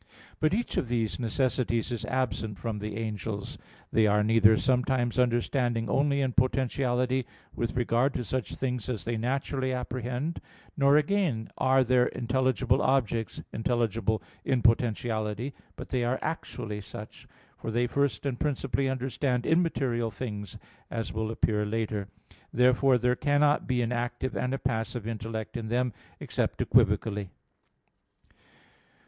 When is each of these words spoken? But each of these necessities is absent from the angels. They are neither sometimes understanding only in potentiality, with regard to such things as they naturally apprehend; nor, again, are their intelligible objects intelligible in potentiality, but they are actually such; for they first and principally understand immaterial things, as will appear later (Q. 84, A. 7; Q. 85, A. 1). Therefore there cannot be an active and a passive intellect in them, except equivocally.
But 0.39 0.55
each 0.55 0.77
of 0.77 0.87
these 0.87 1.19
necessities 1.19 1.91
is 1.91 2.05
absent 2.05 2.57
from 2.57 2.79
the 2.79 2.97
angels. 2.97 3.59
They 3.91 4.07
are 4.07 4.23
neither 4.23 4.57
sometimes 4.57 5.19
understanding 5.19 5.87
only 5.89 6.21
in 6.21 6.33
potentiality, 6.33 7.27
with 7.55 7.75
regard 7.75 8.15
to 8.15 8.23
such 8.23 8.55
things 8.55 8.89
as 8.89 9.05
they 9.05 9.15
naturally 9.15 9.71
apprehend; 9.71 10.41
nor, 10.75 10.97
again, 10.97 11.49
are 11.55 11.83
their 11.83 12.07
intelligible 12.07 12.81
objects 12.81 13.43
intelligible 13.53 14.23
in 14.43 14.63
potentiality, 14.63 15.53
but 15.75 15.89
they 15.89 16.03
are 16.03 16.17
actually 16.23 16.81
such; 16.81 17.27
for 17.55 17.69
they 17.69 17.85
first 17.85 18.25
and 18.25 18.39
principally 18.39 18.89
understand 18.89 19.45
immaterial 19.45 20.09
things, 20.09 20.57
as 20.89 21.13
will 21.13 21.29
appear 21.29 21.63
later 21.63 22.05
(Q. 22.05 22.07
84, 22.07 22.07
A. 22.07 22.07
7; 22.07 22.17
Q. 22.17 22.37
85, 22.39 22.39
A. 22.39 22.57
1). 22.57 22.59
Therefore 22.59 22.97
there 22.97 23.15
cannot 23.37 23.67
be 23.67 23.81
an 23.83 23.91
active 23.91 24.35
and 24.35 24.51
a 24.55 24.57
passive 24.57 25.05
intellect 25.05 25.55
in 25.55 25.67
them, 25.67 25.93
except 26.19 26.59
equivocally. 26.59 27.29